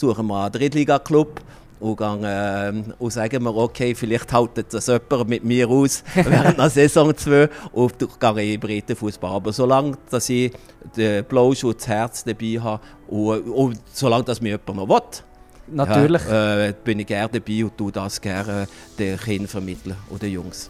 [0.00, 1.40] suchen wir einen Drittliga-Club
[1.78, 6.58] und, gehen, äh, und sagen wir, okay, vielleicht haltet das jemand mit mir aus während
[6.58, 9.32] der Saison 2 und gehe in breiten Fußball.
[9.32, 10.52] Aber solange dass ich
[10.96, 15.24] den Blauschutz Herz dabei habe und, und solange das mir jemand noch will,
[15.72, 16.22] Natürlich.
[16.28, 18.66] Ja, äh, bin ich gerne dabei und tue das gerne
[18.98, 20.68] den Kindern vermitteln oder den Jungs.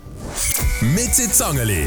[0.83, 1.87] Mit Zangeli.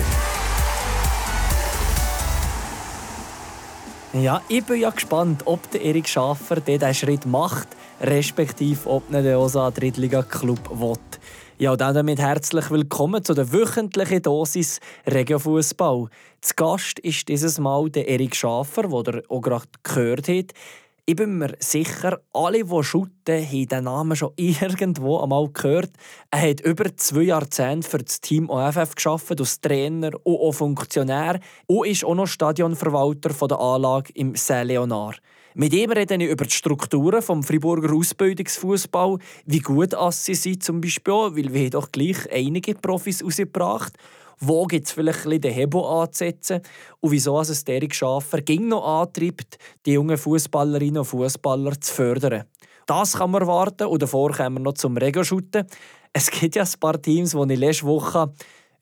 [4.14, 7.68] Ja, ich bin ja gespannt, ob der Erik Schaffer diesen Schritt macht
[8.04, 10.98] respektive ob auch so ein Drittliga-Club will.
[11.58, 16.10] Ja, und damit herzlich willkommen zu der wöchentlichen Dosis Regiofußball.
[16.42, 20.54] Zu Gast ist dieses Mal der Erik Schafer, den ihr auch gerade gehört habt.
[21.06, 25.92] Ich bin mir sicher, alle, die shooten, haben den Namen schon irgendwo einmal gehört.
[26.32, 31.42] Er hat über zwei Jahrzehnte für das Team OFF geschafft, als Trainer und auch Funktionär
[31.68, 35.20] und ist auch noch Stadionverwalter der Anlage im Saint-Leonard.
[35.56, 40.80] Mit ihm rede ich über die Strukturen des Friburger Ausbildungsfußball, wie gut sie sind zum
[40.80, 43.92] Beispiel, weil wir doch gleich einige Profis rausgebracht
[44.40, 46.62] wo gibt es vielleicht den Hebel anzusetzen
[47.00, 52.44] und wieso es Derek Schafer ging noch antreibt, die jungen Fußballerinnen und Fußballer zu fördern.
[52.86, 55.66] Das kann man erwarten und davor kommen wir noch zum Regelschuten.
[56.12, 58.32] Es gibt ja ein paar Teams, die ich letzte Woche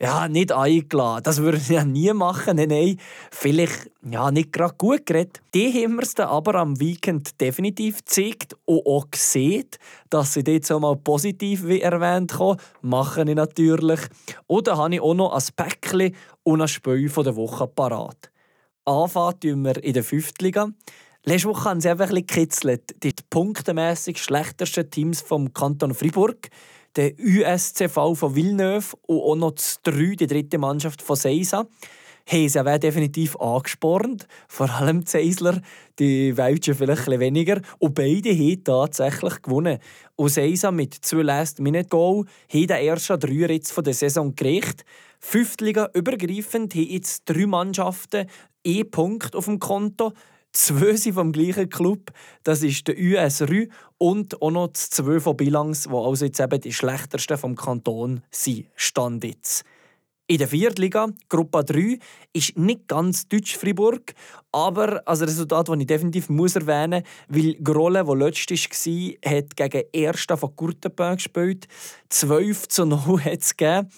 [0.01, 1.21] ja, nicht eingeladen.
[1.23, 2.55] Das würde ich ja nie machen.
[2.55, 2.97] Nein, nein.
[3.31, 5.41] Vielleicht ja, nicht gerade gut geredet.
[5.53, 9.67] Die haben wir es aber am Weekend definitiv gezeigt und auch gesehen,
[10.09, 12.59] dass sie dort so mal positiv wie erwähnt haben.
[12.81, 13.99] Mache ich natürlich.
[14.47, 18.31] Dann habe ich auch noch ein Päckchen und ein Spiel von der Woche parat.
[18.85, 20.31] Anfangen tun wir in der 5.
[20.39, 20.69] Liga.
[21.25, 23.03] Letzte Woche haben sie einfach ein bisschen gekitzelt.
[23.03, 26.49] Die punktemässig schlechtesten Teams vom Kanton Fribourg
[26.95, 31.67] der USCV von Villeneuve und auch noch das 3, die dritte Mannschaft von Seisa,
[32.27, 34.27] haben sie auch definitiv angespornt.
[34.47, 35.61] Vor allem die Seisler,
[35.99, 37.61] die Welschen vielleicht weniger.
[37.79, 39.79] Und beide haben tatsächlich gewonnen.
[40.15, 44.85] Und Seisa mit zwei Last-Minute-Goal haben den ersten drei Ritz der Saison gerichtet.
[45.19, 48.27] Fünftliga übergreifend haben jetzt drei Mannschaften
[48.63, 50.13] e Punkt auf dem Konto.
[50.53, 52.11] Zwei sind vom gleichen Club.
[52.43, 53.67] Das ist der US Rü
[53.97, 58.21] und auch noch das zwei von Bilanz, die also jetzt eben die schlechtesten vom Kanton
[58.31, 58.67] sind.
[58.75, 59.63] Stand jetzt.
[60.27, 61.99] In der Viertliga, Gruppe 3,
[62.31, 64.13] ist nicht ganz Deutsch-Fribourg,
[64.53, 69.57] aber als Resultat, das ich definitiv muss erwähnen muss, weil Grolle, der letztes war, hat
[69.57, 71.67] gegen Ersten von Kurtenberg gespielt.
[72.09, 73.89] 12 zu 0 hat es gegeben.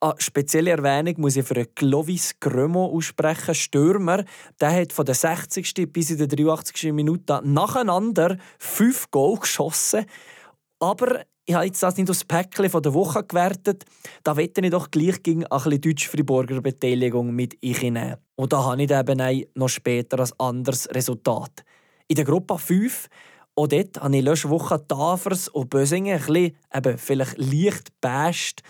[0.00, 3.52] Eine spezielle Erwähnung muss ich für Clovis Grömo aussprechen.
[3.52, 4.24] Stürmer,
[4.60, 5.92] der hat von der 60.
[5.92, 6.92] bis in der 83.
[6.92, 10.06] Minute nacheinander fünf Goal geschossen.
[10.78, 13.86] Aber ich habe jetzt das nicht aus Päckchen von der Woche gewertet.
[14.22, 18.18] Da wette ich doch gleich gegen ein bisschen Deutsch-Friburger Beteiligung mit einnehmen.
[18.36, 21.64] Und da habe ich eben noch später ein anderes Resultat.
[22.06, 23.08] In der Gruppe 5
[23.56, 28.62] auch dort habe ich letzte Woche Tafers und Bösingen ein bisschen, eben, vielleicht leicht basht.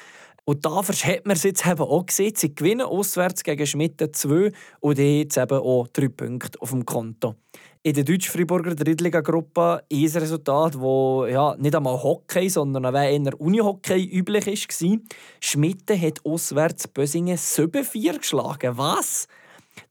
[0.48, 2.32] Und da hat man es jetzt eben auch gesehen.
[2.34, 4.50] Sie gewinnen auswärts gegen Schmitten 2
[4.80, 7.34] und die jetzt eben auch drei Punkte auf dem Konto.
[7.82, 14.46] In der Deutsch-Friburger Drittliga-Gruppe ein Resultat, das ja, nicht einmal Hockey, sondern eher Unihockey üblich
[14.46, 14.98] war.
[15.38, 18.78] Schmitten hat auswärts Bösingen 7-4 geschlagen.
[18.78, 19.28] Was?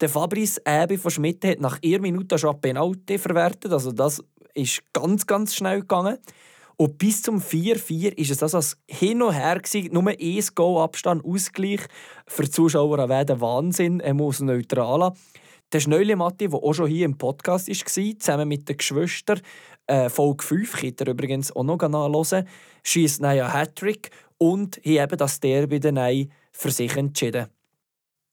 [0.02, 3.72] Der Fabrice Äbi von Schmitten hat nach ihrer Minute schon Penalty verwertet.
[3.72, 4.24] Also das
[4.56, 6.18] ist ganz, ganz schnell gegangen.
[6.80, 9.60] Und bis zum 4-4 war es das als hin und her.
[9.60, 9.90] Gewesen.
[9.92, 11.82] Nur ein Goal-Abstand, Ausgleich.
[12.28, 14.00] Für die Zuschauer wäre der Wahnsinn.
[14.00, 15.12] Er muss neutral
[15.74, 19.42] Der Schneule Matti, der auch schon hier im Podcast war, zusammen mit den Geschwistern,
[19.88, 22.48] äh, Folge 5, könnt ihr übrigens auch noch nachhören,
[22.84, 27.48] schießt einen Hattrick und hat eben das Derby dann für sich entschieden.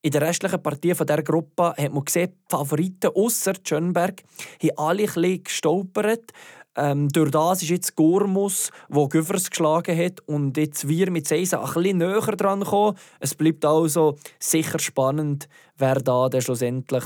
[0.03, 4.23] In der restlichen Partie dieser Gruppe hat man gesehen, die Favoriten außer Schönberg
[4.63, 6.31] haben alle ein bisschen gestolpert.
[6.77, 11.61] Ähm, durch das ist jetzt Gormus, der Güvers geschlagen hat und jetzt wir mit Seisa
[11.61, 12.97] ein bisschen näher dran kommen.
[13.21, 17.05] Es bleibt also sicher spannend, wer da dann schlussendlich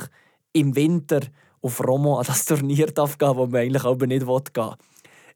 [0.52, 1.20] im Winter
[1.60, 4.74] auf Romo an das Turnier darf gehen, wo man eigentlich aber nicht gehen will.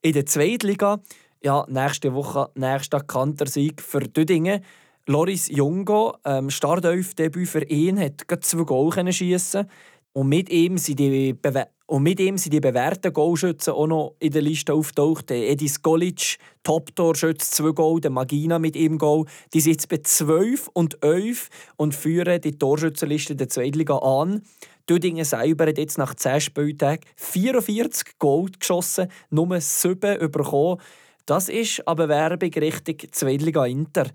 [0.00, 1.00] In der zweiten Liga,
[1.42, 4.62] ja, nächste Woche nächster Kantersieg für Düdingen.
[5.06, 9.68] Loris Jungo, ähm, Startelf-Debüt für ihn, hat zwei Goal schiessen
[10.12, 14.14] und mit ihm sind die Bewe und mit ihm sind die bewährten Goalschützen auch noch
[14.18, 15.30] in der Liste auftaucht.
[15.30, 19.26] Edis Golic, Top-Torschütze, zwei Goal, der Magina mit ihm Goal.
[19.52, 24.40] Die jetzt bei 12 und 11 und führen die Torschützenliste der Zweitliga an.
[24.88, 30.80] Düdingen selber hat jetzt nach 10 Spieltagen 44 Goal geschossen, nur 7 bekommen.
[31.26, 34.06] Das ist aber Werbung Richtung Zweitliga Inter.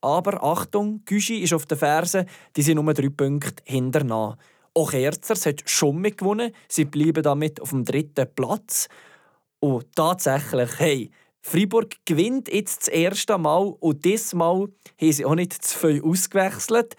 [0.00, 2.24] Aber Achtung, Güschi ist auf den Fersen,
[2.56, 4.38] die sind nur drei Punkte hinterher.
[4.74, 6.52] Auch Herzers hat schon mitgewonnen.
[6.68, 8.88] Sie bleiben damit auf dem dritten Platz.
[9.60, 11.10] Und tatsächlich, hey,
[11.42, 14.68] Freiburg gewinnt jetzt das erste Mal und diesmal
[15.00, 16.96] haben sie auch nicht zu viel ausgewechselt.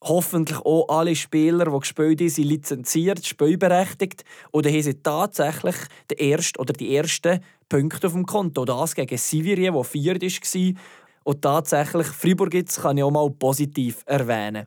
[0.00, 4.24] Hoffentlich auch alle Spieler, die gespielt haben, sind lizenziert, spielberechtigt.
[4.52, 5.74] Oder haben sie tatsächlich
[6.10, 8.64] den ersten oder die ersten Punkte auf dem Konto.
[8.64, 10.82] Das gegen Sivirien, der viert war.
[11.24, 14.66] Und tatsächlich, Freiburg jetzt kann ich auch mal positiv erwähnen.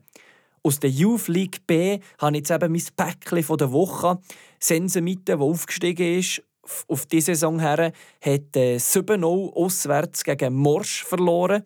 [0.64, 4.18] Aus der Youth League B habe ich jetzt eben mein Päckchen von der Woche.
[4.60, 6.40] Sensemite, der aufgestiegen ist,
[6.86, 11.64] auf diese Saison her, hat äh, 7-0 auswärts gegen Morsch verloren.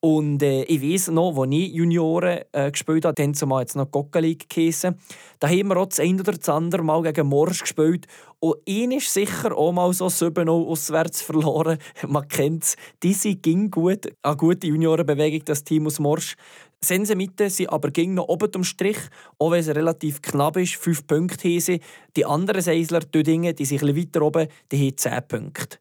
[0.00, 3.90] Und äh, ich weiß noch, als ich Junioren äh, gespielt habe, dann zumal jetzt noch
[3.90, 5.00] Coca League geheissen,
[5.40, 8.06] da haben wir auch das ein oder das andere Mal gegen Morsch gespielt.
[8.38, 11.78] Und ihn ist sicher auch mal so 7-0 auswärts verloren.
[12.06, 12.76] Man kennt es.
[13.02, 14.12] Diese ging gut.
[14.22, 16.36] Eine gute Juniorenbewegung, das Team aus Morsch.
[16.80, 18.98] Sensemite sind aber ging noch oben am Strich,
[19.38, 20.76] auch wenn es relativ knapp ist.
[20.76, 21.80] Fünf Punkte haben.
[22.16, 25.78] Die anderen Seisler, Dödingen, die sind ein weiter oben, die haben zehn Punkte.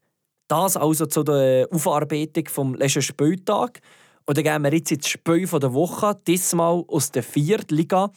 [0.47, 3.81] Das also zu der Aufarbeitung vom letzten Spieltag.
[4.25, 8.11] Und dann gehen wir jetzt ins Spiel der Woche, diesmal aus der vierten Liga.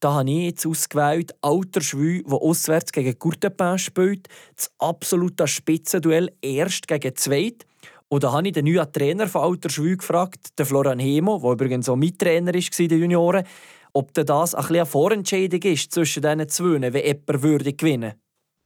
[0.00, 4.28] Da habe ich jetzt ausgewählt Alter Schwü, der auswärts gegen Courtepin spielt.
[4.56, 7.66] Das absolute Spitzenduell, erst gegen zweit.
[8.12, 11.52] Und da habe ich den neuen Trainer von Alter Schwü gefragt, den Florian Hemo, der
[11.52, 13.46] übrigens auch Mittrainer war den Junioren,
[13.92, 18.14] ob das ein eine Vorentscheidung ist zwischen diesen zwei, wenn jemand würde gewinnen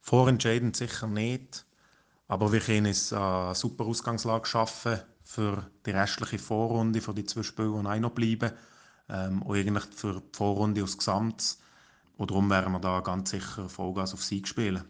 [0.01, 1.65] Vorentscheidend sicher nicht.
[2.27, 7.43] Aber wir können es eine super Ausgangslage schaffen für die restliche Vorrunde, für die zwei
[7.43, 8.51] Spiele, die noch bleiben.
[9.09, 11.57] Ähm, und eigentlich für die Vorrunde als Gesamt.
[12.17, 14.83] Und darum werden wir da ganz sicher Vollgas auf Sieg spielen.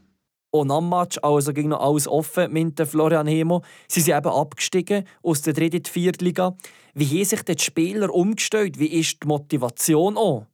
[0.61, 3.61] Und am Match also ging noch alles offen mit Florian Hemo.
[3.89, 6.55] Sie sind eben abgestiegen aus der dritten in die Liga.
[6.93, 8.79] Wie haben sich die Spieler umgestellt?
[8.79, 10.45] Wie ist die Motivation auch?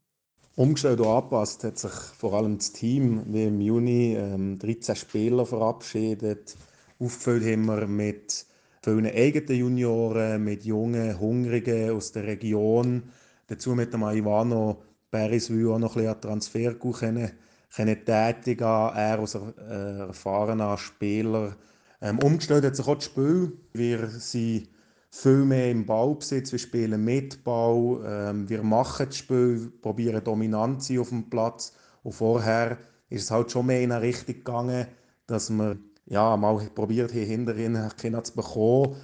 [0.56, 3.22] Umgestellt und angepasst hat sich vor allem das Team.
[3.28, 6.58] Wir im Juni ähm, 13 Spieler verabschiedet.
[7.00, 8.46] Aufgefüllt haben wir mit
[8.84, 13.04] vielen eigenen Junioren, mit jungen, hungrigen aus der Region.
[13.48, 14.82] Dazu mit dem Ivano
[15.12, 17.32] Beriswil auch noch ein bisschen Transfer können,
[17.76, 18.64] können tätigen.
[18.64, 21.56] Er als äh, erfahrener Spieler.
[22.02, 23.54] Ähm, umgestellt hat sich auch das Spiel.
[23.74, 24.70] Wir sind
[25.12, 30.82] viel mehr im Ballbesitz, wir spielen mit Ball, ähm, wir machen das Spiel, probieren dominant
[30.82, 31.74] zu sein auf dem Platz.
[32.04, 32.78] Und vorher
[33.10, 34.88] ist es halt schon mehr in eine Richtung gegangen,
[35.28, 38.96] dass wir ja, mal probiert hier hinterhin Kinder zu bekommen.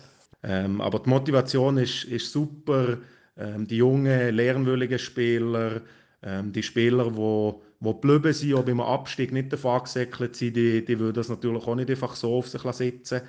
[0.44, 2.98] Ähm, aber die Motivation ist, ist super.
[3.38, 5.82] Ähm, die jungen, lernwilligen Spieler,
[6.24, 10.84] ähm, die Spieler, die die geblieben sind, auch beim Abstieg nicht davon gesäckelt sind, die,
[10.84, 13.22] die würden das natürlich auch nicht einfach so auf sich sitzen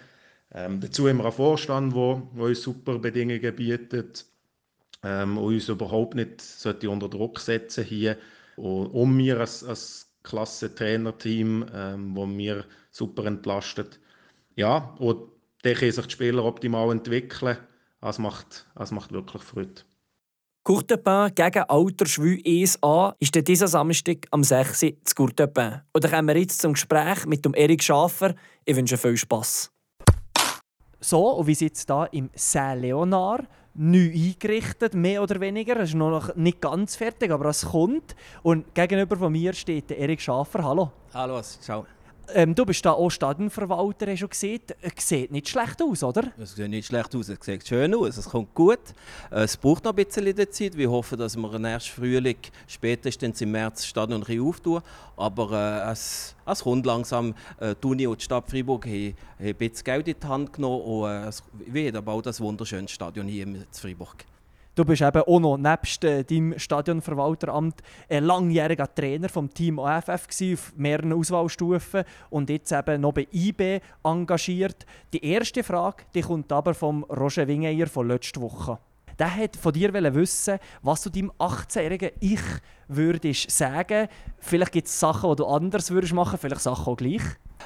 [0.55, 4.27] ähm, Dazu haben wir einen Vorstand, der uns super Bedingungen bietet
[5.03, 8.17] ähm, und uns überhaupt nicht sollte unter Druck setzen hier.
[8.57, 14.01] Und um mir als, als klasse Trainerteam, ähm, wo mir super entlastet.
[14.57, 15.31] Ja, und
[15.63, 17.59] dann können sich die Spieler optimal entwickeln.
[18.01, 19.83] Das macht, das macht wirklich Freude.
[20.69, 24.83] Courtepin gegen Alterschwü 1a ist dieser Samstag am 6.
[24.83, 25.81] Uhr zu Courtepin.
[25.95, 28.35] Und dann kommen wir jetzt zum Gespräch mit dem Erik Schafer.
[28.67, 29.73] Ich wünsche viel Spass.
[31.01, 33.47] So, und wie sieht es hier im Saint-Leonard?
[33.81, 35.79] neu eingerichtet, mehr oder weniger.
[35.79, 38.15] Es ist noch nicht ganz fertig, aber es kommt.
[38.43, 40.65] Und gegenüber von mir steht der Erik Schafer.
[40.65, 40.93] Hallo.
[41.15, 41.87] Hallo, ciao.
[42.35, 44.61] Ähm, du bist da auch Stadionverwalter, hast du gesehen.
[44.81, 46.25] Es sieht nicht schlecht aus, oder?
[46.39, 48.81] Es sieht nicht schlecht aus, es sieht schön aus, es kommt gut.
[49.31, 50.77] Es braucht noch ein bisschen Zeit.
[50.77, 52.37] Wir hoffen, dass wir im ersten Frühling,
[52.67, 54.83] spätestens im März, Stadion auftun.
[55.17, 55.53] Aber
[55.87, 57.35] äh, es, es kommt langsam.
[57.61, 60.53] Äh, die Uni und die Stadt Freiburg haben, haben ein bisschen Geld in die Hand
[60.53, 61.31] genommen und äh,
[61.67, 64.25] wir haben bald das wunderschöne Stadion hier in Freiburg.
[64.79, 70.29] Du bist eben auch noch nebst äh, deinem Stadionverwalteramt ein langjähriger Trainer vom Team AFF
[70.29, 74.87] gewesen, auf mehreren Auswahlstufen und jetzt eben noch bei IB engagiert.
[75.13, 78.79] Die erste Frage die kommt aber vom Roger Wingeyer von letzter Woche.
[79.19, 82.41] Der hat von dir wissen, was du deinem 18-jährigen Ich
[82.87, 84.09] würdest sagen.
[84.39, 87.23] Vielleicht gibt es Sachen, die du anders würdest machen, vielleicht Sachen auch gleich.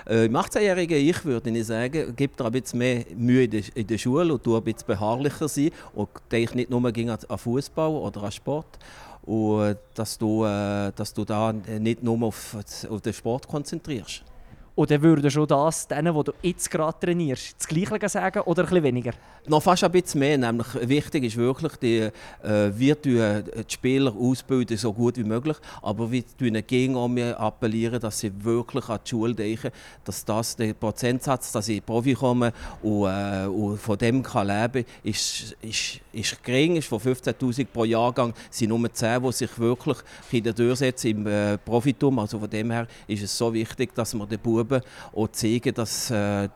[0.06, 3.99] Äh, Im 18-jährigen Ich würde ich sagen, gib dir ein bisschen mehr Mühe in der,
[3.99, 8.32] Schule und du ein bisschen beharrlicher sein und denk nicht nur an Fußball oder an
[8.32, 8.78] Sport
[9.23, 12.56] und dass du, äh, dass du da nicht nur auf,
[12.88, 14.25] auf den Sport konzentrierst.
[14.74, 18.82] Oder würdest du das denen, die du jetzt gerade trainierst, das Gleiche sagen oder bisschen
[18.82, 19.12] weniger?
[19.46, 20.38] Noch fast ein bisschen mehr.
[20.38, 21.98] Nämlich wichtig ist wirklich, die,
[22.42, 26.96] äh, wir die Spieler ausbilden so gut wie möglich, aber wir tun gegen
[27.34, 29.72] appellieren, dass sie wirklich an die Schule denken,
[30.04, 32.52] dass das der Prozentsatz, dass sie Profi kommen
[32.82, 37.85] und, äh, und von dem kann leben ist, ist, ist gering, ist von 15'000 pro
[37.85, 39.99] Jahrgang sind nur 10, die sich wirklich
[40.54, 42.19] durchsetzen im äh, Profitum.
[42.19, 44.81] Also von dem her ist es so wichtig, dass man den Buben
[45.14, 46.49] auch zeigen, dass äh,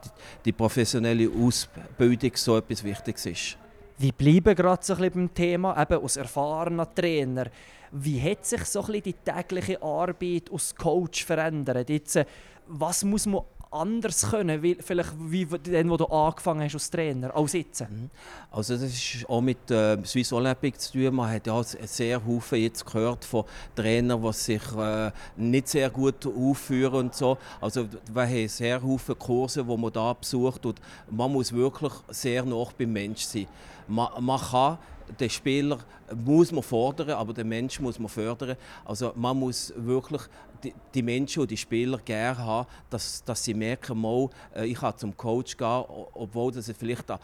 [0.44, 3.58] die professionelle Ausbildung so etwas Wichtiges ist.
[3.98, 7.46] Wie bleiben gerade so ein bisschen beim Thema, eben als erfahrener Trainer,
[7.92, 11.88] wie hat sich so ein bisschen die tägliche Arbeit als Coach verändert?
[11.88, 12.26] Jetzt, äh,
[12.66, 17.34] was muss man anders können, wie, vielleicht wie dann, wo du angefangen hast als Trainer,
[17.34, 17.80] als jetzt?
[17.80, 18.10] Mhm.
[18.50, 21.14] Also das ist auch mit äh, Swiss Olympic zu tun.
[21.14, 23.44] Man hat ja sehr Haufen jetzt gehört von
[23.74, 27.38] Trainern, die sich äh, nicht sehr gut aufführen und so.
[27.60, 30.80] Also wir haben sehr Haufen Kurse, die man da besucht und
[31.10, 33.46] man muss wirklich sehr nah beim Mensch sein.
[33.88, 34.78] Man, man kann
[35.20, 35.78] den Spieler
[36.14, 38.56] muss man fordern, aber den Menschen muss man fördern.
[38.84, 40.22] Also man muss wirklich
[40.66, 44.78] die, die Menschen und die Spieler gerne haben, dass, dass sie merken, mal, äh, ich
[44.78, 47.18] kann zum Coach gehen, obwohl das vielleicht an,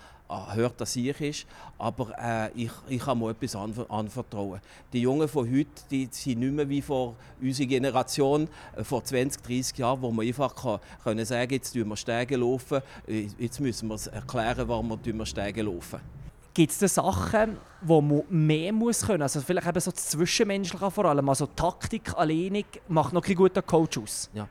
[0.55, 1.47] hört, dass ich ist,
[1.79, 4.61] aber äh, ich, ich kann mir etwas anvertrauen.
[4.93, 9.43] Die Jungen von heute die sind nicht mehr wie vor unserer Generation, äh, vor 20,
[9.43, 13.61] 30 Jahren, wo man einfach kann, können sagen jetzt tun wir Stege laufen, äh, jetzt
[13.61, 16.22] müssen wir erklären, warum wir Stege laufen.
[16.55, 19.23] Gibt es da Sachen, wo man mehr muss können?
[19.23, 21.29] Also vielleicht eben so das Zwischenmenschliche vor allem.
[21.29, 24.31] Also Taktik alleinig macht noch kein guter Coach aus.
[24.35, 24.47] Ja.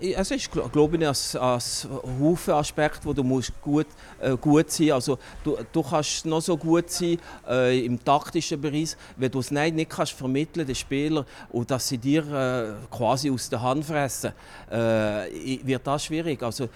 [0.00, 3.86] Es ist, glaube ich, ein, ein Haufen Aspekt, wo du musst gut,
[4.20, 7.18] äh, gut sein Also du, du kannst noch so gut sein
[7.48, 11.88] äh, im taktischen Bereich, wenn du es nicht, nicht kannst vermitteln den Spieler und dass
[11.88, 14.32] sie dir äh, quasi aus der Hand fressen,
[14.68, 16.42] äh, wird das schwierig.
[16.42, 16.68] Also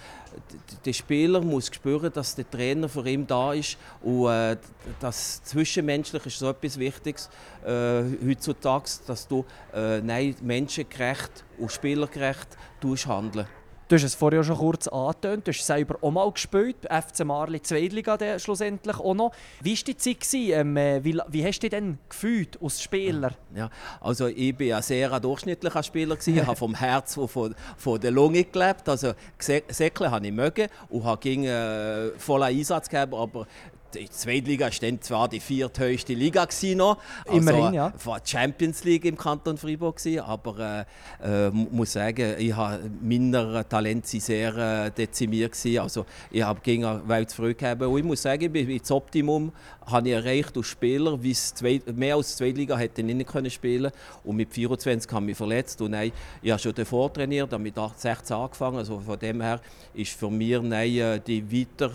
[0.85, 4.57] der Spieler muss spüren, dass der Trainer für ihn da ist und äh,
[4.99, 7.29] das Zwischenmenschliche ist so etwas Wichtiges
[7.65, 12.57] äh, heutzutage, dass du äh, nein, menschengerecht und spielergerecht
[13.05, 13.47] handeln
[13.89, 17.59] Du hast es vorher schon kurz angetönt, du hast selber auch mal gespielt, FC Marli
[17.59, 19.31] Zweitliga schlussendlich auch noch.
[19.61, 20.17] Wie war die Zeit?
[20.31, 23.31] Ähm, äh, wie, wie hast du dich denn gefühlt als Spieler?
[23.55, 26.17] Ja, also ich war ein sehr durchschnittlicher Spieler.
[26.23, 28.87] Ich habe vom Herz und von, von der Lunge gelebt.
[28.87, 33.47] Also Säckle habe ich mögen und habe gegen äh, voller Einsatz gegeben, aber
[33.93, 37.93] die Zweitliga war dann zwar die vierthöchste Liga noch, also Immerhin, ja.
[38.03, 40.85] war die Champions League im Kanton Freiburg gewesen, aber
[41.21, 45.79] äh, äh, muss sagen, ich habe meine Talente sehr äh, dezimiert gewesen.
[45.79, 49.51] also ich habe gegen weit zurückgegeben und ich muss sagen, das Optimum
[49.85, 53.49] habe ich erreicht als Spieler, wie zwei, mehr als die Zweitliga hätte ich nicht können
[53.49, 53.91] spielen
[54.23, 57.63] und mit 24 habe ich mich verletzt und nein, ich habe schon davor trainiert, habe
[57.63, 59.59] mit 16 angefangen, also von dem her
[59.93, 61.91] ist für mich nein, äh, die weiter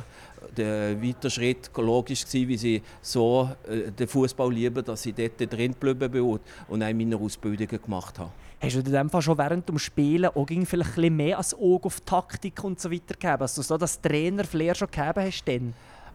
[0.56, 5.40] der weiter Schritt logisch gewesen, wie sie so äh, den Fußball lieben, dass ich dort
[5.52, 6.40] drin geblieben bin und,
[6.82, 8.30] auch meine Ausbildungen gemacht habe.
[8.60, 11.54] Hast du in dem Fall schon während dem Spielen auch vielleicht ein bisschen mehr als
[11.54, 13.42] Auge auf Taktik und so weiter gegeben?
[13.42, 15.44] Also so das Trainer-Flair schon gegeben hast?
[15.44, 15.74] Denn?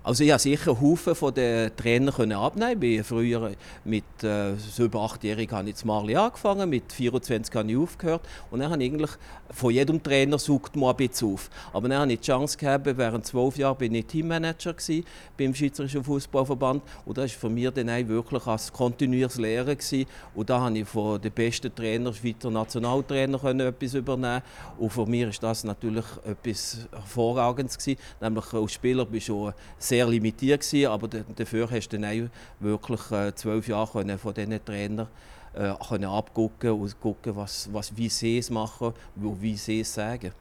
[0.10, 2.82] Also ich habe sicher Haufen von den Trainern abnehmen.
[2.82, 3.52] Ich früher
[3.86, 8.22] mit äh, so über achtjährig habe ich jetzt Marli angefangen, mit 24 habe ich aufgehört
[8.50, 9.12] und dann habe ich eigentlich
[9.52, 11.52] von jedem Trainer sucht man ein bisschen auf.
[11.74, 15.06] Aber dann habe ich die Chance gehabt, während zwölf Jahren bin ich Teammanager gewesen,
[15.38, 20.08] beim Schweizerischen Fußballverband und das war für mich dann wirklich als kontinuierliches Lehren gewesen.
[20.34, 24.42] und da habe ich von den besten Trainern, Schweizer Nationaltrainer, etwas übernehmen
[24.80, 29.99] und für mich ist das natürlich etwas hervorragendes gewesen, nämlich als Spieler bist du sehr
[30.08, 32.30] limitiert gewesen, aber dafür hast du dann
[32.60, 35.08] wirklich äh, zwölf Jahre von diesen Trainern
[35.54, 39.94] äh, können abgucken und gucken, was, was, wie sie es machen und wie sie es
[39.94, 40.32] sagen.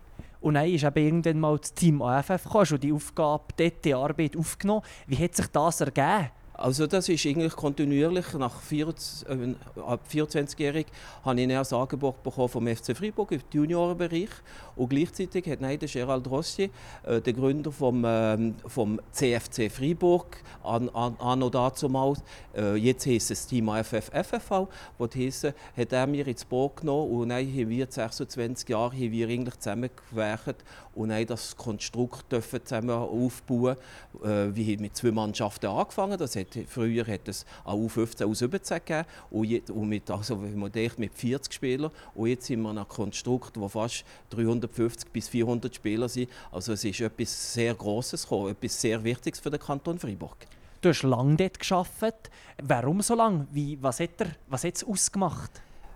[0.40, 3.94] Und dann ist eben irgendwann mal das Team AFF gekommen, schon die Aufgabe, dort die
[3.94, 4.82] Arbeit aufgenommen.
[5.06, 6.30] Wie hat sich das ergeben?
[6.58, 8.32] Also das ist eigentlich kontinuierlich.
[8.34, 10.86] Nach 24, äh, ab 24-jährig
[11.24, 14.30] habe ich ein Angebot bekommen vom FC Freiburg im Juniorenbereich
[14.74, 16.68] und gleichzeitig hat nein, der Gerald Rossi,
[17.04, 22.24] äh, der Gründer vom, äh, vom CFC Freiburg, an, an, an dazumals,
[22.56, 24.66] äh, jetzt heisst es Team AFF FFV,
[24.98, 29.12] was heisst, hat er mir ins Boot genommen und dann haben wir 26 Jahre haben
[29.12, 30.64] wir eigentlich zusammengewerkt
[30.96, 32.34] und dann das Konstrukt
[32.64, 33.76] zusammen aufbauen.
[34.24, 38.74] Äh, wir haben mit zwei Mannschaften angefangen, das hat, früher hat es auch U15, U17
[38.74, 42.62] gegeben und, jetzt, und mit, also, wenn man denkt, mit 40 Spielern und jetzt sind
[42.62, 46.30] wir ein Konstrukt, wo fast 300 150 bis 400 Spieler sind.
[46.52, 50.36] Also es ist etwas sehr Grosses gekommen, etwas sehr Wichtiges für den Kanton Freiburg.
[50.80, 52.30] Du hast lange dort gearbeitet.
[52.62, 53.46] Warum so lange?
[53.50, 54.30] Wie, was hat er,
[54.62, 55.50] es ausgemacht?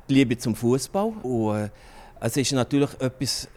[0.08, 1.68] Die Liebe zum Fußball äh,
[2.20, 3.48] es ist natürlich etwas,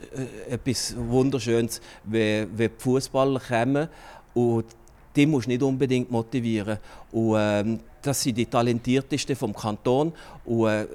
[0.48, 3.90] äh, etwas Wunderschönes, wenn, wenn die Fußballer kommen
[4.34, 4.66] und
[5.16, 6.78] die musst du nicht unbedingt motivieren.
[7.12, 10.14] Und, ähm, das sind die talentiertesten vom Kanton
[10.46, 10.86] und äh,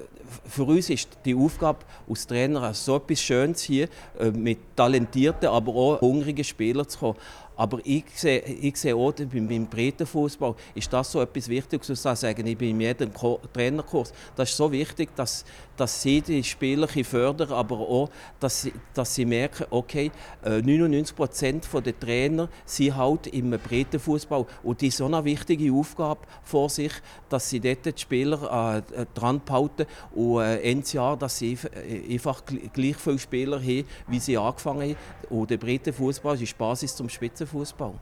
[0.47, 5.73] für uns ist die Aufgabe als Trainer so etwas Schönes hier, äh, mit talentierten, aber
[5.73, 7.17] auch hungrigen Spielern zu kommen.
[7.57, 11.95] Aber ich sehe, ich sehe auch beim, beim Breitenfußball ist das so etwas Wichtiges, zu
[11.95, 13.11] sagen, ich bin in jedem
[13.53, 14.13] Trainerkurs.
[14.35, 15.45] Das ist so wichtig, dass,
[15.77, 18.09] dass sie die Spieler fördern, aber auch,
[18.39, 20.11] dass sie, dass sie merken, okay,
[20.43, 26.21] 99 äh, Prozent der Trainer sind halt im Breitenfußball und die so eine wichtige Aufgabe
[26.43, 26.91] vor sich,
[27.29, 32.13] dass sie dort die Spieler äh, dran behalten und äh, Ende Jahr, dass sie äh,
[32.13, 34.95] einfach gleich viele Spieler haben, wie sie angefangen haben.
[35.29, 37.93] Und der Breitenfußball ist die Basis zum Spitzenfußball.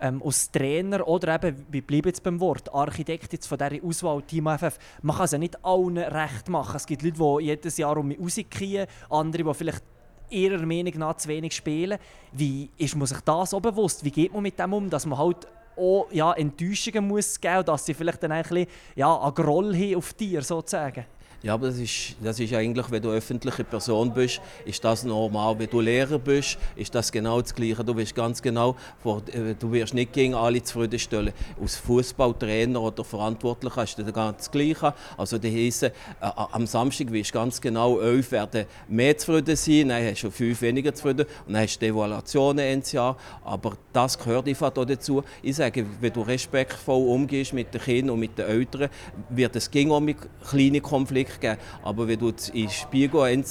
[0.00, 4.22] Ähm, als Trainer oder eben, wir bleiben jetzt beim Wort, Architekt jetzt von dieser Auswahl
[4.22, 6.76] Team FF, man kann es ja nicht allen recht machen.
[6.76, 9.84] Es gibt Leute, die jedes Jahr um mich rausgehen, andere, die vielleicht
[10.30, 11.98] ihrer Meinung nach zu wenig spielen.
[12.32, 14.04] Wie ist man sich das auch bewusst?
[14.04, 17.86] Wie geht man mit dem um, dass man halt auch ja, Enttäuschungen muss geben, dass
[17.86, 21.04] sie vielleicht dann ein bisschen ja, einen Groll haben auf dir sozusagen?
[21.42, 25.58] Ja, aber das ist, das ist eigentlich, wenn du öffentliche Person bist, ist das normal.
[25.58, 27.82] Wenn du Lehrer bist, ist das genau das Gleiche.
[27.82, 28.76] Du wirst ganz genau,
[29.32, 31.32] äh, du wirst nicht gegen alle zufriedenstellen.
[31.58, 34.92] Als Fußballtrainer oder Verantwortlicher du das ganz Gleiche.
[35.16, 39.88] Also die heisse, äh, am Samstag wirst du ganz genau, elf werden mehr zufrieden sein,
[39.88, 43.16] dann hast du fünf weniger zufrieden und dann hast du Evaluationen ins Jahr.
[43.42, 45.24] Aber das gehört einfach dazu.
[45.40, 48.90] Ich sage, wenn du respektvoll umgehst mit den Kindern und mit den Eltern,
[49.30, 50.14] wird es gegen um
[50.46, 51.56] kleine Konflikte Einblick geben.
[51.82, 53.44] Aber wenn du in Spiegel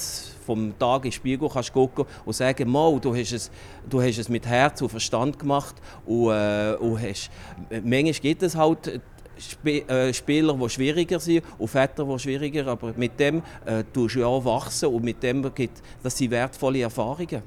[0.44, 3.50] vom Tag in Spiegel kannst gucken und sagen, Mal, du hast es,
[3.88, 7.30] du hast es mit Herz und Verstand gemacht und, äh, und hast,
[7.70, 9.00] manchmal gibt es halt
[9.40, 14.16] Sp äh, Spieler, die schwieriger sind und Väter, die schwieriger aber mit dem äh, tust
[14.16, 17.42] du ja wachsen und mit dem gibt das sind wertvolle Erfahrungen.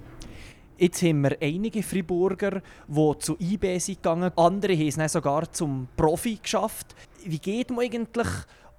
[0.76, 4.32] Jetzt haben wir einige Friburger, die zu IB sind gegangen.
[4.36, 6.96] Andere haben es sogar zum Profi geschafft.
[7.24, 8.28] Wie geht man eigentlich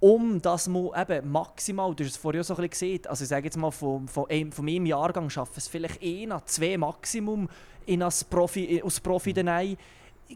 [0.04, 3.28] um dass man eben maximal, du hast es vorher so ein bisschen gesehen, also ich
[3.30, 7.48] sage jetzt mal, von, von, einem, von meinem Jahrgang schaffen es vielleicht ein, zwei Maximum
[7.86, 9.78] in als Profi, als Profi hinein.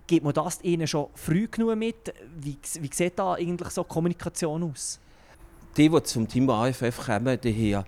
[0.07, 2.15] Gibt man das ihnen schon früh genug mit?
[2.41, 5.01] Wie, wie sieht da eigentlich so Kommunikation aus?
[5.79, 7.87] Die, die zum Team AFF kommen, die haben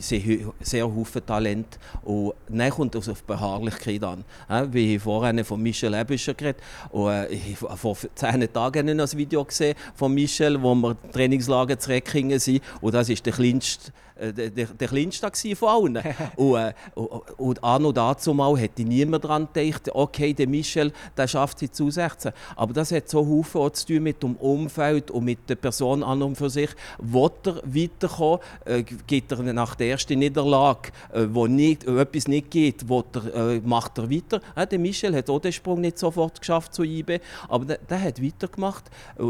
[0.00, 0.20] sehr,
[0.60, 1.78] sehr viele Talent.
[2.02, 4.24] Und dann kommt es auf Beharrlichkeit an.
[4.72, 9.12] Wie ich vorhin von Michel Ebischer geredet und äh, ich habe vor zehn Tagen ein
[9.12, 12.62] Video gesehen von Michel, wo wir Trainingslager zu Reckingen sind.
[12.80, 16.02] Und das ist der kleinste äh, der, der, kleinste von allen.
[16.36, 20.92] und, äh, und, und an und dazu mal hätte niemand daran gedacht, okay, der Michel,
[21.16, 22.32] der schafft sie zu 16.
[22.56, 26.22] Aber das hat so viel zu tun mit dem Umfeld und mit der Person an
[26.22, 26.70] und für sich.
[26.98, 32.50] Will er weiterkommen, äh, geht er nach der ersten Niederlage, äh, wo nicht, etwas nicht
[32.50, 34.40] geht, er, äh, macht er weiter.
[34.56, 38.02] Ja, der Michel hat auch den Sprung nicht sofort geschafft zu IB, aber der, der
[38.02, 38.84] hat weitergemacht.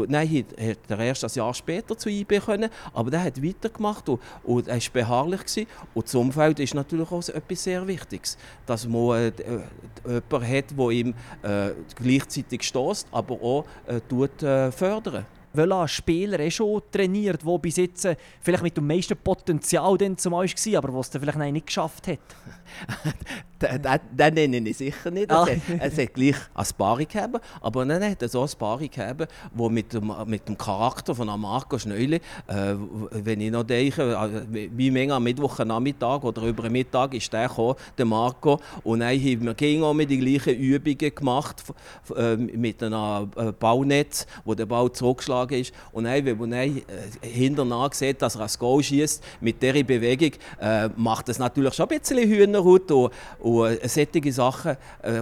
[0.07, 4.21] Nein, hat er erst ein Jahr später zu IB können, aber der hat weitergemacht und,
[4.43, 5.41] und er war beharrlich.
[5.41, 5.67] Gewesen.
[5.93, 8.37] Und das Umfeld ist natürlich auch etwas sehr Wichtiges.
[8.65, 9.61] Dass man äh, äh
[10.05, 11.13] jemanden hat, der ihm
[11.43, 15.25] äh, gleichzeitig stößt, aber auch äh, tut, äh, fördern
[15.57, 20.17] welcher Spieler er schon trainiert, der bis jetzt äh, vielleicht mit dem meisten Potenzial dann
[20.17, 22.19] zum Beispiel war, aber was er vielleicht nicht geschafft hat?
[23.61, 25.31] den, nenne ich sicher nicht.
[25.31, 25.47] Ah.
[25.79, 29.69] Es, hat, gleich eine Sparring gegeben, aber dann hat er so eine Sparring gegeben, wo
[29.69, 32.15] mit dem, mit dem Charakter von Marco Schneuli,
[32.47, 32.75] äh,
[33.11, 37.47] wenn ich noch denke, äh, wie Menge am Mittwochnachmittag oder über den Mittag ist der
[37.47, 41.63] gekommen, der Marco, und dann haben wir gegen mit die gleichen Übungen gemacht,
[42.15, 45.73] äh, mit einem äh, Baunetz, wo der Bau zurückgeschlagen ist.
[45.91, 46.81] Und dann, wenn man dann, äh,
[47.21, 51.89] hinterher sieht, dass er ein Goal schießt mit dieser Bewegung, äh, macht das natürlich schon
[51.89, 52.91] ein bisschen Hühnerhaut.
[52.91, 53.11] Und,
[53.47, 55.21] und äh, solche Sachen äh,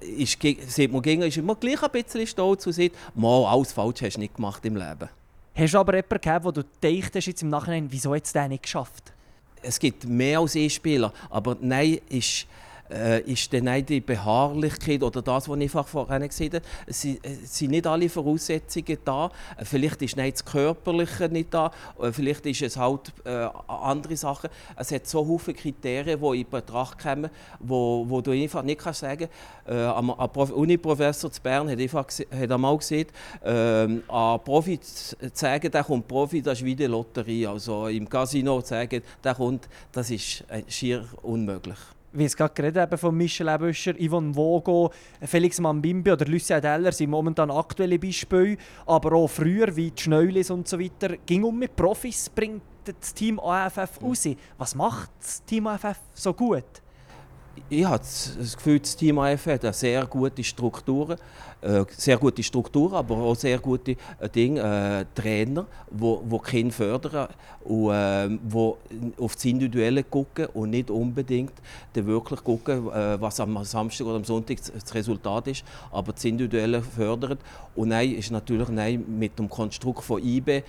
[0.00, 0.38] ist,
[0.68, 4.16] sieht man gegen, ist immer gleich ein bisschen stolz und sagt, mal alles falsch hast
[4.16, 5.08] du nicht gemacht im Leben.
[5.54, 8.32] Hast du aber jemanden gehabt, wo du gedacht hast jetzt im Nachhinein, wieso hat es
[8.32, 9.12] den nicht geschafft?
[9.62, 12.46] Es gibt mehr als E-Spieler, aber nein, ist
[12.90, 17.70] äh, ist dann auch die Beharrlichkeit oder das, was ich vorhin gesehen habe, es sind
[17.70, 19.30] nicht alle Voraussetzungen da.
[19.62, 21.70] Vielleicht ist nicht das Körperliche nicht da,
[22.00, 24.50] äh, vielleicht ist es halt äh, andere Sachen.
[24.76, 29.00] Es hat so viele Kriterien, die in Betracht kommen, wo, wo du einfach nicht kannst
[29.00, 29.28] sagen
[29.66, 35.70] äh, ein Uni-Professor zu Bern hat, einfach, hat einmal gesagt, äh, ein Profi zu sagen,
[35.70, 37.46] der kommt Profi, das ist wie die Lotterie.
[37.46, 41.78] Also im Casino zu sagen, der kommt, das ist äh, schier unmöglich
[42.14, 44.90] wie es gerade geredet haben von Michel Ebüscher, Yvonne Vogo,
[45.22, 50.50] Felix Mambimbi oder Lucien Deller sind momentan aktuelle Beispiele, aber auch früher wie die Schneulis
[50.50, 51.16] und so weiter.
[51.26, 54.28] Ging um mit Profis, bringt das Team AFF raus.
[54.58, 56.83] Was macht das Team AFF so gut?
[57.68, 61.18] Ich habe das Gefühl, das Team AF hat eine sehr gute Strukturen,
[61.60, 66.72] äh, sehr gute Strukturen, aber auch sehr gute äh, Dinge, äh, Trainer, wo, wo Kinder
[66.72, 67.28] fördern
[67.64, 68.76] und äh, wo
[69.18, 71.52] auf das Individuelle gucken und nicht unbedingt
[71.94, 76.82] wirklich gucken, äh, was am Samstag oder am Sonntag das Resultat ist, aber das Individuelle
[76.82, 77.38] fördern.
[77.74, 80.62] Und nein, ist natürlich nein, mit dem Konstrukt von äh,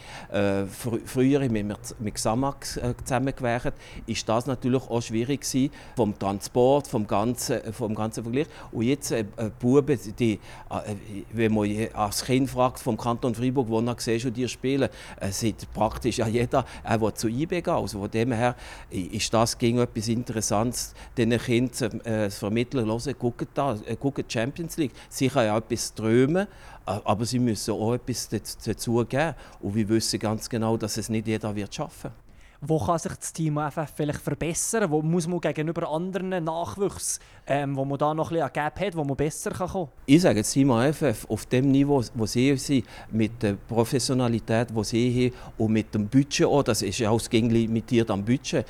[0.65, 3.74] fr früher mit, mit Xamax äh, zusammengewerkt,
[4.08, 8.48] ist das natürlich auch schwierig gewesen, vom Transport, vom ganzen, vom ganzen Vergleich.
[8.72, 10.96] Und jetzt äh, äh Buben, die, äh,
[11.32, 15.72] wenn man als Kind fragt vom Kanton Freiburg, wo er siehst, die spielen, äh, sieht
[15.74, 17.74] praktisch ja jeder, er will zu IB gehen.
[17.74, 18.56] Also von dem her
[18.90, 22.86] ist das gegen etwas Interessantes, den Kindern äh, zu vermitteln.
[22.88, 24.94] Hören, guckt da, äh, guckt Champions League.
[25.10, 26.48] Sie können ja etwas träumen,
[26.86, 29.36] aber sie müssen auch etwas dazu geben.
[29.62, 32.25] Und wir wissen ganz genau, dass es nicht jeder wird schaffen wird.
[32.67, 34.89] Wo kann sich das Team FF vielleicht verbessern?
[34.89, 38.95] Wo muss man gegenüber anderen Nachwuchs, ähm, wo man da noch ein bisschen Gap hat,
[38.95, 42.58] wo man besser kann kommen Ich sage, das Team FF auf dem Niveau, wo sie
[42.58, 47.12] sind, mit der Professionalität, die sie haben und mit dem Budget auch, das ist ja
[47.12, 48.65] auch limitiert am Budget,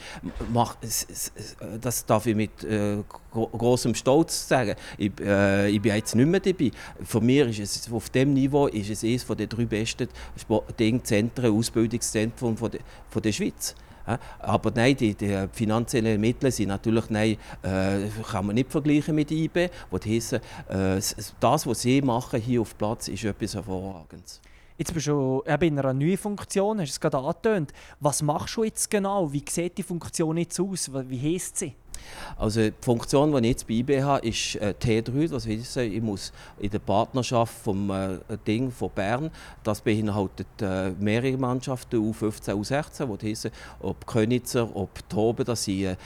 [0.52, 2.98] macht, das darf ich mit äh,
[3.32, 4.76] großem Stolz sagen.
[4.98, 6.72] Ich, äh, ich, bin jetzt nicht mehr dabei.
[7.04, 10.10] Für mich ist es auf dem Niveau ist es eines der drei besten
[11.04, 13.76] Zentren, Ausbildungszentren von der, von der Schweiz.
[14.40, 19.32] Aber nein, die, die, finanziellen Mittel sind natürlich nein, äh, kann man nicht vergleichen mit
[19.32, 19.70] IB.
[19.90, 20.42] Was heisst, äh,
[21.40, 24.42] das, was sie machen hier auf Platz, ist etwas Hervorragendes.
[24.78, 27.72] Jetzt bist du in einer neuen Funktion, hast du es gerade angetönt.
[28.02, 29.32] Was machst du jetzt genau?
[29.32, 30.92] Wie sieht die Funktion jetzt aus?
[30.94, 31.76] Wie heisst sie?
[32.38, 35.30] Also die Funktion, die ich jetzt bei IB habe, ist äh, T3.
[35.30, 39.32] Das heisst, ich muss in der Partnerschaft vom äh, Ding von Bern,
[39.64, 45.98] das beinhaltet äh, mehrere Mannschaften, U15, U16, wo heißen, ob Könitzer, ob Toben, das sind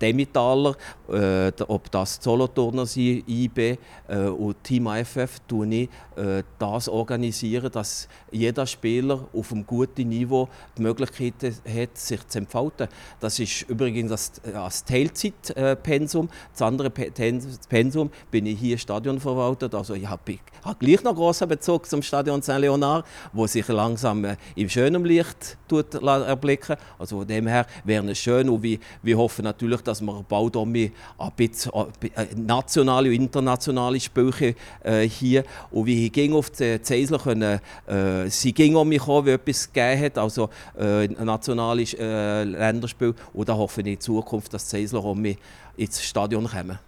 [0.00, 0.76] Demitaler,
[1.08, 3.78] äh, ob das Solothurner sind, IB
[4.08, 10.08] äh, und Team AFF, tue ich äh, das organisieren, dass jeder Spieler auf einem guten
[10.08, 12.88] Niveau die Möglichkeit hat, sich zu entfalten.
[13.20, 16.28] Das ist übrigens das, das Teilzeitpensum.
[16.52, 19.72] Das andere Pensum bin ich hier Stadionverwalter.
[19.76, 24.24] Also ich habe hab gleich noch großen Bezug zum Stadion Saint Leonard, wo sich langsam
[24.24, 26.76] äh, im schönen Licht tut, erblicken.
[26.98, 30.56] Also von dem her wäre es schön und wir, wir hoffen natürlich, dass wir bald
[30.56, 30.90] auch ein
[31.36, 31.72] bisschen
[32.14, 38.28] äh, nationale und internationale Spiele äh, hier und wie ging auf die Zeisler können, äh,
[38.28, 43.48] sie ging um mich an, wie etwas gegeben hat, also äh, nationales äh, Länderspiel und
[43.48, 45.36] da hoffe ich in Zukunft, dass die Zeisler auch mehr
[45.76, 46.78] ins Stadion kommen.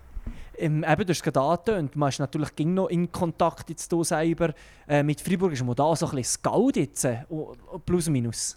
[0.59, 4.55] Ähm, eben, du hast es gerade angetönt, man ist natürlich noch in Kontakt jetzt selber.
[4.89, 7.25] Äh, mit Freiburg ist man da so ein bisschen Scout jetzt, äh,
[7.85, 8.57] plus minus.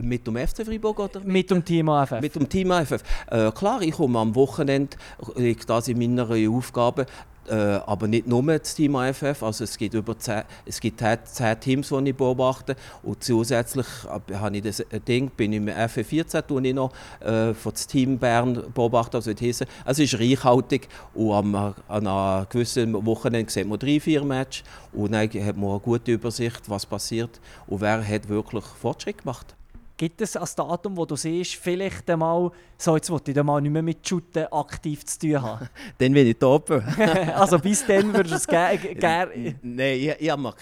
[0.00, 1.20] Mit dem FC Freiburg oder?
[1.20, 2.20] Mit, mit dem Team AFF.
[2.20, 3.02] Mit dem Team AFF.
[3.30, 4.96] Äh, klar, ich komme am Wochenende,
[5.36, 7.06] liegt das in meiner Aufgabe,
[7.48, 11.60] äh, aber nicht nur das Team AFF, also es gibt über zehn, es gibt zehn
[11.60, 16.46] Teams, die ich beobachte und zusätzlich habe ich das äh, Ding, bin ich im FF14,
[16.46, 19.32] tue ich noch äh, für das Team Bern beobachten, also.
[19.32, 21.74] Es ist reichhaltig und am, an
[22.06, 26.68] einem gewissen Wochenende sieht man drei, vier Matches und dann hat man eine gute Übersicht,
[26.68, 29.56] was passiert und wer hat wirklich Fortschritt gemacht.
[30.02, 33.70] Gibt es ein Datum, wo du siehst, vielleicht einmal, so jetzt wollte ich mal nicht
[33.70, 35.68] mehr mit Shooten aktiv zu tun haben?
[35.98, 36.70] dann bin ich top.
[37.36, 38.78] also bis dann würdest du es gerne...
[38.78, 39.28] Ger
[39.62, 40.54] Nein, ich, ich habe mir,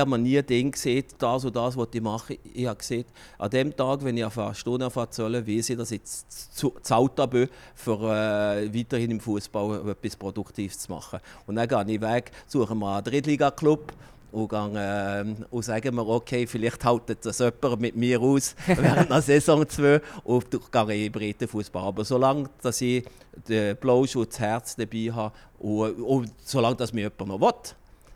[0.00, 2.36] hab mir nie Ding gesehen, das und das, was ich mache.
[2.52, 3.04] Ich habe gesehen,
[3.38, 6.92] an dem Tag, wenn ich auf eine Stunde anfangen weiß ich, dass ich zu, zu
[6.92, 11.20] alt bin, für äh, weiterhin im Fußball etwas Produktives zu machen.
[11.46, 13.92] Und dann gehe ich weg, suche mir einen Drittliga-Club
[14.32, 19.10] und, gehe, äh, und sagen mir, okay, vielleicht haltet das jemand mit mir aus während
[19.10, 21.84] der Saison 2 und gehe in breiten Fußball.
[21.84, 23.04] Aber solange dass ich
[23.48, 27.74] den Blauschutz, das Herz dabei habe und, und solange dass mir jemand noch will,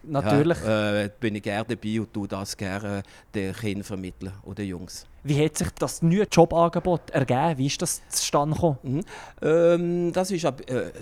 [0.09, 0.59] Natürlich.
[0.63, 3.03] Ja, äh, bin ich gerne dabei und tue das gerne
[3.35, 5.05] den Kindern vermitteln oder Jungs.
[5.27, 7.59] Wie hat sich das neue Jobangebot ergeben?
[7.59, 8.79] Wie ist das zustande gekommen?
[8.85, 9.01] Mhm.
[9.43, 10.53] Ähm, das ist äh,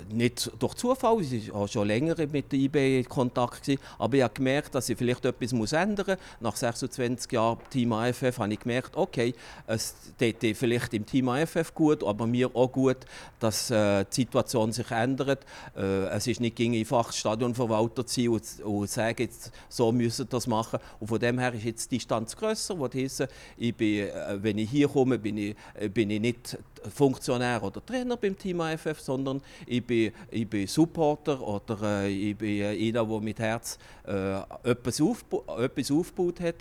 [0.09, 1.21] nicht durch Zufall.
[1.21, 3.61] Ich war schon länger mit der IB in Kontakt.
[3.61, 6.17] Gewesen, aber ich habe gemerkt, dass ich vielleicht etwas muss ändern muss.
[6.39, 9.35] Nach 26 Jahren Team AFF habe ich gemerkt, okay,
[9.67, 12.97] es tut vielleicht im Team AFF gut, aber mir auch gut,
[13.39, 15.45] dass äh, die Situation sich ändert.
[15.77, 20.47] Äh, es ist nicht einfach Stadionverwalter zu sein und, und sagen, jetzt, so müssen das
[20.47, 20.79] machen.
[20.99, 22.75] Und von dem her ist jetzt die Distanz grösser.
[22.91, 26.57] Heisst, ich bin wenn ich hier komme, bin ich, äh, bin ich nicht
[26.93, 32.37] Funktionär oder Trainer beim Team AFF, sondern ich bin, ich bin Supporter oder äh, ich
[32.37, 36.55] bin einer, der mit Herz äh, etwas, aufba etwas aufgebaut hat.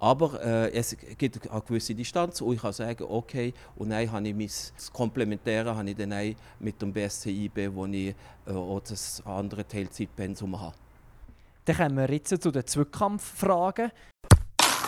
[0.00, 4.28] Aber äh, es gibt eine gewisse Distanz und ich kann sagen, okay, und dann habe
[4.28, 4.50] ich mein
[4.92, 8.14] Komplementäre habe ich dann mit dem BSC IB, wo ich
[8.46, 10.74] äh, auch das andere Teilzeitpensum habe.
[11.64, 13.90] Dann kommen wir jetzt zu den Zweikampffragen.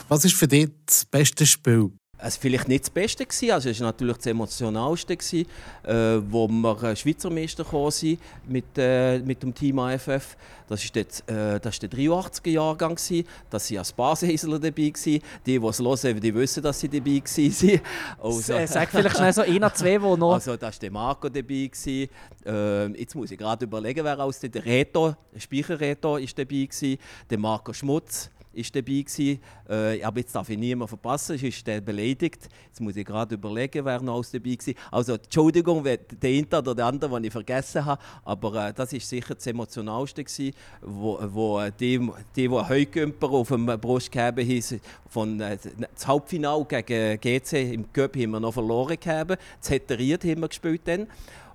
[0.08, 1.92] Was ist für dich das beste Spiel?
[2.22, 5.46] Es war vielleicht nicht das Beste, gewesen, also es war natürlich das Emotionalste, gewesen,
[5.84, 10.36] äh, wo wir äh, Schweizer Meister sind mit, äh, mit dem Team AFF.
[10.68, 13.26] Das war der, äh, der 83er Jahrgang, gewesen.
[13.50, 14.90] da waren als Basishäsler dabei.
[14.90, 15.20] Gewesen.
[15.44, 17.80] Die, die es hören, die wissen, dass sie dabei waren.
[18.22, 20.34] Also, Sag vielleicht schnell so einer, zwei, die noch...
[20.34, 21.70] Also da war der Marco dabei.
[21.72, 22.08] Gewesen.
[22.46, 26.98] Äh, jetzt muss ich gerade überlegen, wer aus der Reto, Speicher Reto, ist dabei gewesen.
[27.28, 29.40] Der Marco Schmutz ist dabei gewesen.
[29.68, 32.48] Äh, aber jetzt darf ich niemanden verpassen, es ist der beleidigt.
[32.66, 34.74] Jetzt muss ich gerade überlegen, wer noch aus dabei war.
[34.90, 39.08] Also Entschuldigung, der eine oder der andere, den ich vergessen habe, aber äh, das ist
[39.08, 41.98] sicher das Emotionalste gewesen, wo, wo äh, die,
[42.36, 45.58] die, die auf dem Brust gehabt haben, von äh,
[45.94, 49.38] das Halbfinale gegen GC im Cup haben wir noch verloren gehabt.
[49.60, 51.06] Das Hetteriert haben wir gespielt dann.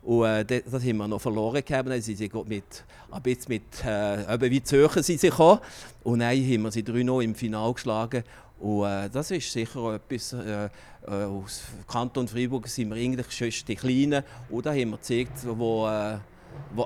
[0.05, 1.89] Und äh, das, das haben wir noch verloren gehabt.
[1.89, 5.59] Dann sind sie mit, ab jetzt mit, äh, wie Zürcher sind sie gekommen.
[6.03, 8.23] Und dann haben wir sie 3 im Finale geschlagen.
[8.59, 10.69] Und äh, das ist sicher etwas, äh, äh,
[11.09, 14.23] aus Kanton Freiburg sind wir eigentlich schon die Kleinen.
[14.49, 16.19] Und da haben wir gezeigt, wo, äh,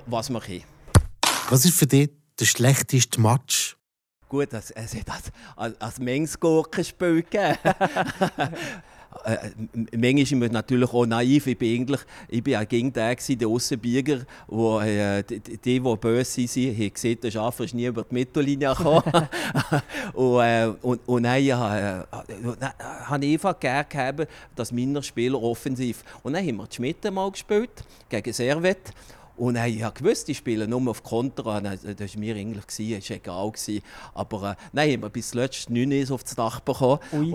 [0.05, 0.63] was wir können.
[1.49, 3.75] Was ist für dich der schlechteste Match?
[4.29, 7.58] Gut, es, es hat als, als Mengsgurkenspiel gegeben.
[9.26, 9.38] äh,
[9.93, 11.48] manchmal ist man natürlich auch naiv.
[11.48, 15.80] Ich bin eigentlich ich bin auch gegen den, der Aussenbieger, wo äh, die, die, die
[15.80, 19.04] böse sind, haben gesehen, der Schaffer ist nie über die Mittellinie gekommen.
[20.13, 22.04] und, äh, und, und dann äh,
[23.06, 26.04] habe ich einfach gerne gehabt, dass meine Spieler offensiv.
[26.24, 28.93] Und dann haben wir die Schmidt mal gespielt gegen Servet.
[29.39, 31.62] Und dann, ich wusste, ich spiele nur auf Kontra.
[31.62, 33.49] Das war mir eigentlich gewesen, ist egal.
[33.52, 33.82] Gewesen.
[34.13, 36.99] Aber äh, nein, haben wir bis zuletzt 9 auf das Dach bekommen.
[37.12, 37.34] Und,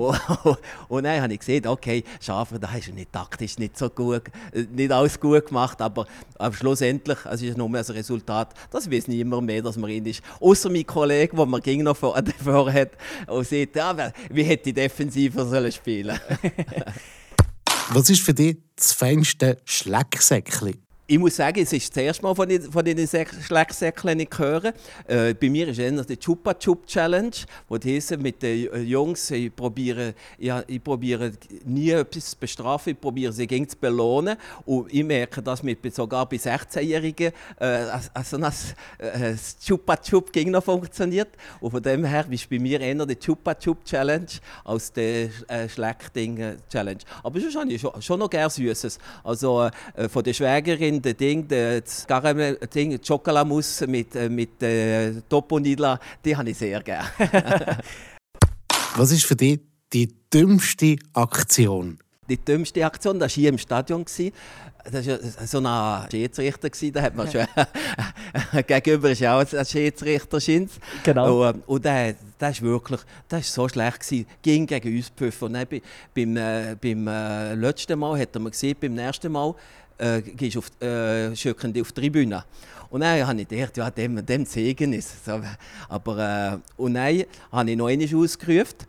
[0.88, 4.64] und, dann habe ich gesehen, okay, Schafer, da ist nicht taktisch nicht so gut, äh,
[4.70, 5.80] nicht alles gut gemacht.
[5.80, 10.04] Aber, aber schlussendlich, es ist nur ein Resultat, das weiß niemand mehr, dass man ihn
[10.04, 10.22] ist.
[10.40, 12.90] Außer mein Kollege, der mir ging noch vor, davor hat
[13.26, 16.18] und sagt, ja, wie hätte ich defensiver sollen spielen
[17.90, 20.84] Was ist für dich das feinste Schlecksäckchen?
[21.06, 24.72] Ich muss sagen, es ist das erste Mal von, den, von diesen Schlecksäckeln ich höre.
[25.06, 27.30] Äh, bei mir ist es die Chupa Chup Challenge,
[27.68, 31.32] wo die mit den äh, Jungs, ich probiere, ich, ich probiere
[31.66, 34.38] nie etwas zu bestrafen, ich probiere sie gegen zu belohnen.
[34.64, 37.66] Und ich merke, dass mit sogar bei 16-Jährigen äh,
[38.14, 41.28] also das, äh, das Chupa Chup ging noch funktioniert.
[41.60, 44.26] Und von dem her ist bei mir eher die Chupa Chup Challenge
[44.64, 47.00] als die äh, Schleckding Challenge.
[47.22, 48.98] Aber sonst habe ich schon, schon noch gerne Süßes.
[49.22, 55.20] Also äh, von der Schwägerin Der Ding, das Karamell, Ding, Schokolamousse mit, äh, mit äh,
[55.28, 57.08] Toponidla, die habe ich sehr gerne.
[58.96, 59.60] Was ist für dich
[59.92, 61.98] die dümmste Aktion?
[62.28, 64.04] Die dümmste Aktion, das war hier im Stadion.
[64.90, 67.46] Das war so ein Schiedsrichter, da hat man schon
[68.66, 70.38] gegenüber ist auch ein Schiedsrichter.
[71.02, 71.48] Genau.
[71.48, 75.46] Und, und der, der ist wirklich, das ist so schlecht gewesen, ging gegen uns pfiffen.
[75.46, 75.80] Und dann,
[76.14, 79.54] beim, äh, beim äh, letzten Mal hat er mir gesehen, beim nächsten Mal
[79.98, 82.44] äh, gehst auf, äh, auf die Tribüne.
[82.90, 85.14] Und dann habe ich gedacht, ja, dem, dem Segen ist
[85.88, 88.86] Aber, äh, und dann habe ich noch einmal ausgerufen.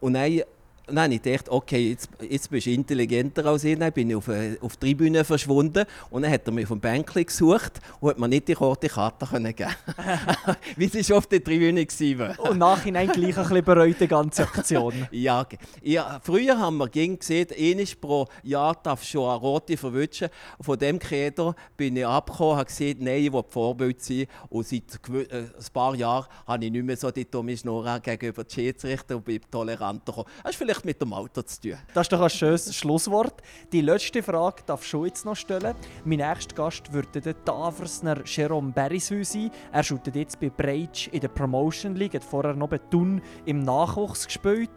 [0.00, 0.40] Und dann
[0.88, 3.76] und dann habe ich gedacht, okay, jetzt, jetzt bist du intelligenter als ich.
[3.76, 6.78] Dann bin ich auf, äh, auf die Tribüne verschwunden und dann hat er mich vom
[6.78, 9.74] Bänkli gesucht und hat mir nicht die rote Karte können geben
[10.76, 12.50] Wie sie schon auf der Tribüne war.
[12.50, 14.94] Und nachhinein gleich ein bisschen bereut, die ganze Aktion.
[15.10, 15.44] ja,
[15.82, 20.28] ja, früher haben wir gesehen, einmal pro Jahr darf schon eine rote verwischen.
[20.60, 24.26] Von dem Credo bin ich abgekommen, habe gesehen, nein, ich will Vorbild sein.
[24.50, 28.44] Und seit äh, ein paar Jahren habe ich nicht mehr so die dumme Schnur gegenüber
[28.44, 31.78] den Schiedsrichter und bin toleranter gekommen vielleicht mit dem Auto zu tun.
[31.94, 33.42] Das ist doch ein schönes Schlusswort.
[33.72, 35.74] Die letzte Frage darf ich jetzt noch stellen.
[36.04, 39.50] Mein nächster Gast würde der Taversner Jerome Beriswil sein.
[39.72, 43.60] Er shootet jetzt bei Breitsch in der Promotion League, hat vorher noch bei Thun im
[43.60, 44.70] Nachwuchs gespielt.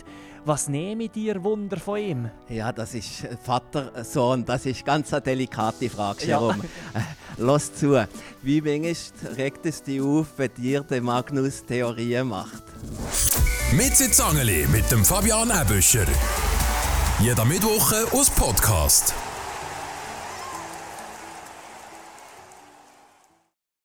[0.45, 2.29] Was nehme ich dir Wunder von ihm?
[2.47, 6.63] Ja, das ist Vater, Sohn, das ist ganz eine delikate Frage, Jerome.
[6.93, 7.01] Ja.
[7.38, 8.07] Lass zu.
[8.41, 12.63] Wie manchmal regt es dich auf, wenn dir der Magnus Theorien macht?
[13.71, 16.08] Mit Zangeli mit dem Fabian Ebüscher.
[17.19, 19.13] Jeder Mittwoch aus Podcast.